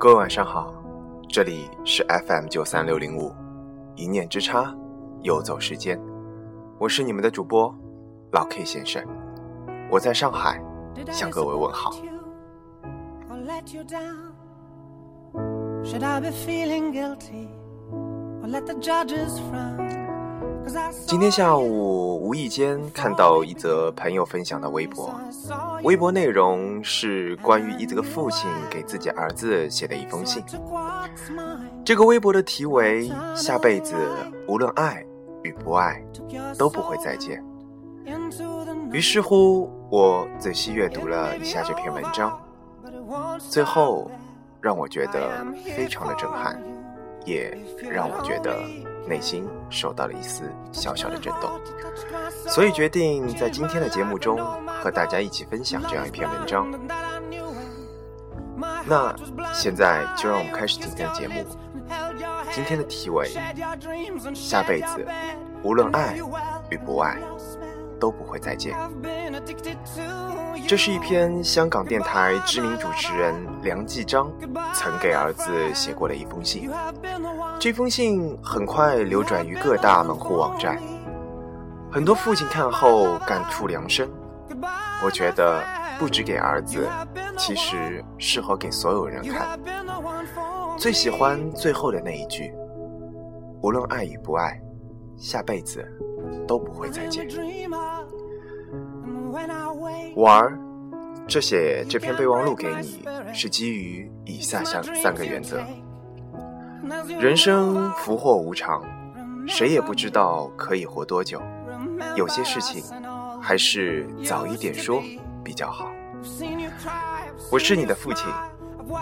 [0.00, 0.72] 各位晚上好，
[1.28, 3.34] 这里是 FM 九三六零五，
[3.96, 4.72] 一念之差，
[5.22, 6.00] 游走时间，
[6.78, 7.74] 我是你们的主播
[8.30, 9.04] 老 K 先生，
[9.90, 10.62] 我在上海
[11.10, 11.90] 向各位问好。
[21.08, 25.18] 今天下午无意间看到一则朋友分享的微博，
[25.82, 30.44] 微博内容是关于一则父亲给自己儿子写的一封信。
[31.82, 33.94] 这个微博的题为“下辈子
[34.46, 35.02] 无论爱
[35.44, 35.98] 与不爱
[36.58, 37.42] 都不会再见”。
[38.92, 42.38] 于是乎，我仔细阅读了一下这篇文章，
[43.38, 44.10] 最后
[44.60, 45.42] 让我觉得
[45.74, 46.62] 非常的震撼，
[47.24, 48.54] 也让我觉得。
[49.08, 51.50] 内心受到了一丝小小的震动，
[52.46, 54.38] 所以决定在今天的节目中
[54.82, 56.70] 和大家一起分享这样一篇文章。
[58.86, 59.14] 那
[59.52, 61.44] 现在就让我们开始今天的节目。
[62.52, 63.30] 今天的题为：
[64.34, 65.06] 下辈子，
[65.62, 66.16] 无论爱
[66.70, 67.18] 与不爱，
[68.00, 68.76] 都不会再见。
[70.66, 74.30] 这是一篇香港电台知名主持人梁继章
[74.74, 76.70] 曾给儿子写过的一封信。
[77.60, 80.80] 这封信很快流转于各大门户网站，
[81.90, 84.08] 很多父亲看后感触良深。
[85.04, 85.60] 我觉得
[85.98, 86.88] 不止给儿子，
[87.36, 89.58] 其实适合给所有人看。
[90.76, 92.52] 最喜欢最后的那一句
[93.60, 94.60] ：“无论爱与不爱，
[95.16, 95.84] 下辈子
[96.46, 97.26] 都不会再见。”
[100.14, 100.56] 娃儿，
[101.26, 105.60] 这写这篇备忘录给你，是基于以下三三个原则：
[107.18, 108.82] 人生福祸无常，
[109.46, 111.42] 谁也不知道可以活多久，
[112.16, 112.82] 有些事情
[113.40, 115.02] 还是早一点说
[115.44, 115.90] 比较好。
[117.50, 118.26] 我是你的父亲，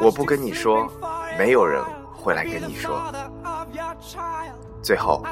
[0.01, 0.91] 我不跟你说，
[1.39, 1.83] 没有人
[2.13, 3.01] 会来跟你说。
[4.83, 5.25] 最后，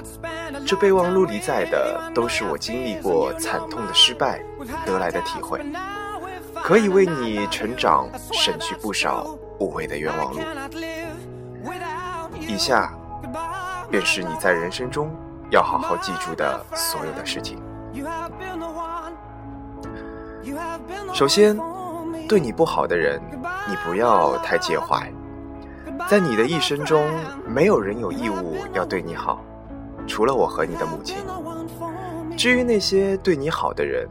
[0.66, 4.40] 这备忘录里载的都是我经历过惨痛的失败
[4.86, 5.60] 得来的体会，
[6.54, 10.40] 可以为你成长省去不少无谓的冤枉路。
[12.48, 12.92] 以下
[13.90, 15.10] 便是你在人生中
[15.50, 17.58] 要好好记住的所有的事情。
[21.12, 21.58] 首先，
[22.28, 23.20] 对你不好的人，
[23.68, 25.10] 你不要太介怀。
[26.08, 27.08] 在你的一生中，
[27.46, 29.42] 没有人有义务要对你好，
[30.06, 31.18] 除了我和你的母亲。
[32.36, 34.08] 至于那些对你好的人，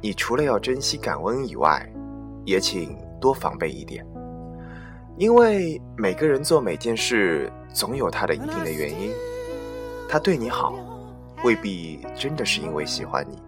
[0.00, 1.84] 你除了要珍惜感恩以外，
[2.44, 4.06] 也请多防备一点，
[5.16, 9.12] 因为每个人做每件事总有他的一定的原因。
[10.08, 10.74] 他对你好，
[11.44, 13.38] 未必真的是因为喜欢你，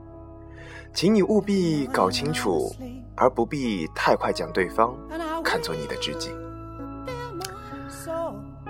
[0.93, 2.71] 请你务必搞清楚，
[3.16, 4.94] 而不必太快将对方
[5.43, 6.31] 看作你的知己。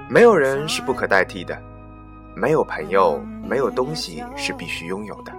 [0.09, 1.61] 没有人是不可代替的，
[2.37, 5.33] 没有朋友，没有东西是必须拥有的。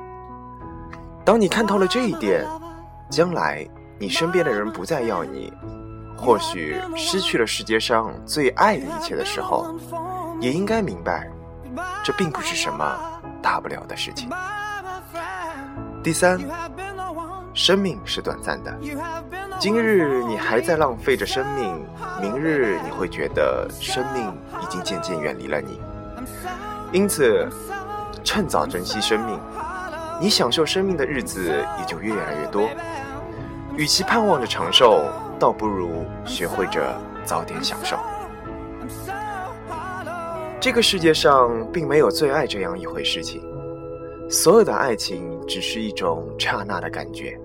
[1.24, 2.46] 当你看透了这一点，
[3.10, 3.66] 将来
[3.98, 5.54] 你身边的人不再要你，
[6.18, 9.76] 或许失去了世界上最爱的一切的时候，
[10.40, 11.30] 也应该明白，
[12.04, 14.30] 这并不是什么大不了的事情。
[16.02, 16.40] 第三，
[17.54, 18.74] 生命是短暂的。
[19.60, 21.86] 今日你还在浪费着生命，
[22.22, 25.82] 明日你会觉得生命已经渐渐远离了你。
[26.94, 27.48] 因此，
[28.24, 29.38] 趁早珍惜生命，
[30.22, 32.70] 你享受生命的日子也就越来越多。
[33.76, 35.04] 与其盼望着长寿，
[35.38, 37.98] 倒不如学会着早点享受。
[40.62, 43.42] 这个世界上并没有最爱这样一回事情，
[44.30, 47.40] 所有的爱情只是一种刹那的感觉。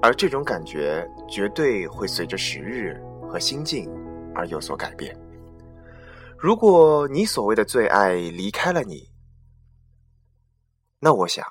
[0.00, 2.98] 而这种感觉绝对会随着时日
[3.28, 3.86] 和心境
[4.34, 5.14] 而有所改变。
[6.38, 9.06] 如果你所谓的最爱离开了你，
[10.98, 11.44] 那我想，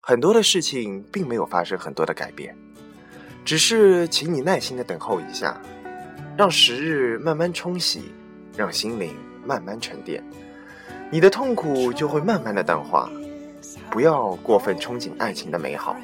[0.00, 2.56] 很多的事情并没有发生很多的改变，
[3.44, 5.60] 只是请你耐心的等候一下，
[6.34, 8.10] 让时日慢慢冲洗，
[8.56, 9.14] 让心灵
[9.46, 10.22] 慢慢沉淀，
[11.10, 13.10] 你的痛苦就会慢慢的淡化。
[13.90, 15.96] 不要过分憧憬爱情的美好。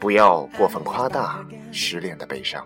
[0.00, 2.64] 不要过分夸大失恋的悲伤。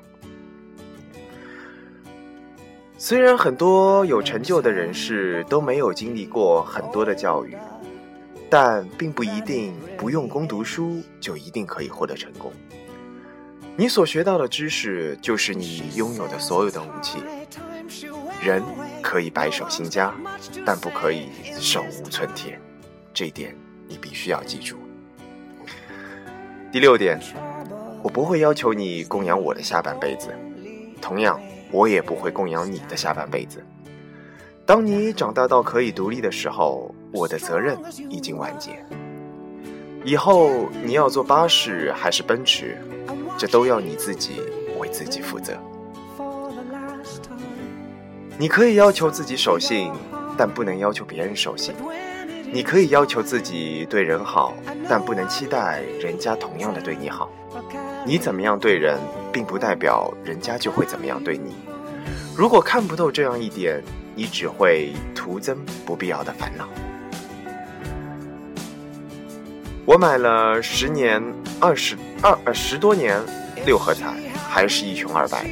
[2.98, 7.56] 虽然很多有成就的人士都没有经历过很多的教育，
[8.50, 12.52] 但并不一定不用功读书就一定可以获得成功。
[13.76, 17.18] 你所学到的知识就是你拥有的所有的武器。
[18.42, 18.62] 人
[19.02, 20.14] 可以白手兴家，
[20.64, 21.28] 但不可以
[21.60, 22.58] 手无寸铁，
[23.12, 23.54] 这一点
[23.86, 24.78] 你必须要记住。
[26.70, 27.20] 第六点，
[28.02, 30.28] 我不会要求你供养我的下半辈子，
[31.02, 31.38] 同样，
[31.70, 33.62] 我也不会供养你的下半辈子。
[34.64, 37.76] 当你长大到可以独立的时候，我的责任
[38.08, 38.70] 已经完结。
[40.04, 42.78] 以后你要坐巴士还是奔驰，
[43.36, 44.40] 这都要你自己
[44.78, 45.52] 为自己负责。
[48.38, 49.92] 你可以要求自己守信，
[50.36, 51.74] 但不能要求别人守信；
[52.52, 54.54] 你可以要求自己对人好，
[54.88, 57.30] 但不能期待人家同样的对你好。
[58.04, 58.98] 你怎么样对人，
[59.32, 61.54] 并不代表人家就会怎么样对你。
[62.36, 63.80] 如果看不透这样一点，
[64.16, 65.56] 你只会徒增
[65.86, 66.66] 不必要的烦恼。
[69.84, 71.22] 我买了十年、
[71.60, 73.20] 二十二、呃十多年
[73.66, 74.14] 六合彩，
[74.48, 75.44] 还是一穷二白，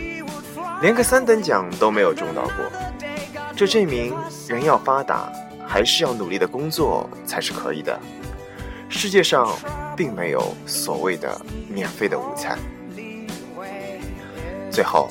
[0.80, 2.52] 连个三等奖都没有中到过。
[3.54, 4.14] 这证明
[4.48, 5.30] 人要发达，
[5.66, 7.98] 还是要努力的工作才是可以的。
[8.88, 9.48] 世界上
[9.96, 12.58] 并没有所谓的免费的午餐。
[14.70, 15.08] 最后，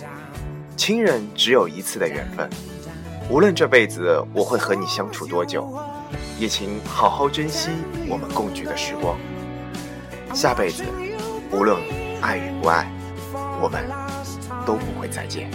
[0.76, 2.50] 亲人只有一次的缘分，
[3.30, 5.72] 无论这辈子我会和你相处多久。
[6.40, 7.70] 也请好好珍惜
[8.08, 9.18] 我们共聚的时光。
[10.34, 10.84] 下辈子，
[11.52, 11.78] 无论
[12.22, 12.90] 爱与不爱，
[13.62, 13.84] 我们
[14.70, 15.50] 都不会再见。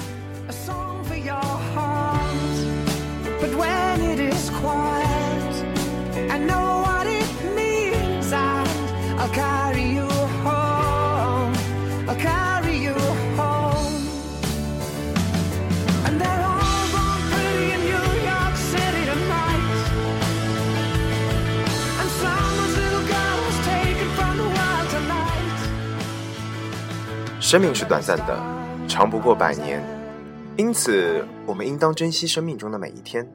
[27.55, 29.83] 生命是短暂的，长不过百年，
[30.57, 33.29] 因此我们应当珍惜生命中的每一天。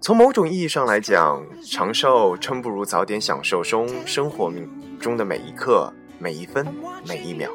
[0.00, 4.52] 从某种意义上来讲，长寿称不如早点享受中生活
[5.00, 6.66] 中的每一刻、每一分、
[7.06, 7.50] 每一秒。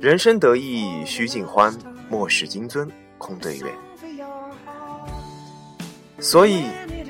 [0.00, 1.74] 人生得意须尽欢，
[2.08, 2.88] 莫使金樽
[3.18, 3.66] 空对月。
[6.18, 6.64] 所以，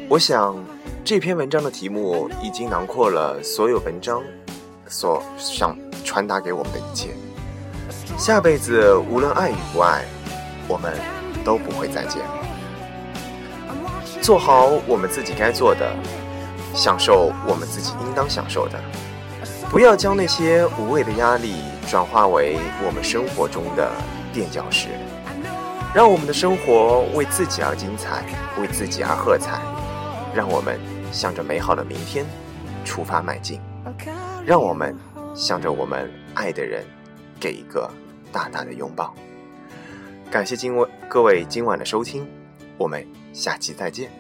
[0.09, 0.57] 我想
[1.05, 4.23] 这篇文章的题目已经囊括了所有文章
[4.89, 5.77] 所想。
[6.03, 7.11] 传达给我们的一切，
[8.21, 10.05] 下辈子无论爱与不爱，
[10.69, 10.93] 我们
[11.43, 12.21] 都不会再见。
[14.21, 15.91] 做好我们自己该做的，
[16.75, 18.79] 享受我们自己应当享受的，
[19.71, 21.55] 不要将那些无谓的压力
[21.89, 23.91] 转化为我们生活中的
[24.35, 24.89] 垫脚石。
[25.95, 28.23] 让我们的生活为自己而精彩，
[28.61, 29.63] 为自己而喝彩。
[30.35, 30.79] 让我们
[31.11, 32.27] 向着美好的明天
[32.85, 33.59] 出发迈进。
[34.45, 34.95] 让我们。
[35.33, 36.85] 向着我们爱的人，
[37.39, 37.89] 给一个
[38.33, 39.15] 大大的拥抱。
[40.31, 42.27] 感谢今晚各位今晚的收听，
[42.77, 44.11] 我们下期再见。